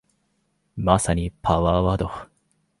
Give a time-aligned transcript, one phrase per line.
[0.75, 2.09] まさにパワーワード